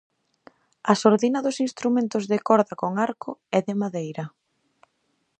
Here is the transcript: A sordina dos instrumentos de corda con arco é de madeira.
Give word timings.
A 0.91 0.93
sordina 1.01 1.39
dos 1.45 1.57
instrumentos 1.67 2.23
de 2.31 2.37
corda 2.47 2.73
con 2.81 2.91
arco 3.07 3.31
é 3.57 3.59
de 3.67 3.75
madeira. 3.81 4.25